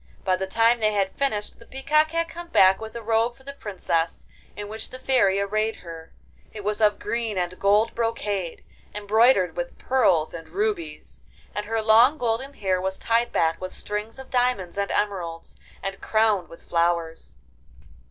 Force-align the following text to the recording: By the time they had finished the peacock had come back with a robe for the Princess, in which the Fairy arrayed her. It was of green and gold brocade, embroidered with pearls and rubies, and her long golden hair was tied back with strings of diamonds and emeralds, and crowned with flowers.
By 0.23 0.35
the 0.35 0.47
time 0.47 0.79
they 0.79 0.93
had 0.93 1.11
finished 1.11 1.59
the 1.59 1.67
peacock 1.67 2.09
had 2.09 2.27
come 2.27 2.47
back 2.47 2.81
with 2.81 2.95
a 2.95 3.03
robe 3.03 3.35
for 3.35 3.43
the 3.43 3.53
Princess, 3.53 4.25
in 4.55 4.67
which 4.67 4.89
the 4.89 4.97
Fairy 4.97 5.39
arrayed 5.39 5.75
her. 5.85 6.11
It 6.51 6.63
was 6.63 6.81
of 6.81 6.97
green 6.97 7.37
and 7.37 7.59
gold 7.59 7.93
brocade, 7.93 8.65
embroidered 8.95 9.55
with 9.55 9.77
pearls 9.77 10.33
and 10.33 10.49
rubies, 10.49 11.21
and 11.53 11.67
her 11.67 11.83
long 11.83 12.17
golden 12.17 12.55
hair 12.55 12.81
was 12.81 12.97
tied 12.97 13.31
back 13.31 13.61
with 13.61 13.75
strings 13.75 14.17
of 14.17 14.31
diamonds 14.31 14.75
and 14.75 14.89
emeralds, 14.89 15.55
and 15.83 16.01
crowned 16.01 16.49
with 16.49 16.63
flowers. 16.67 17.35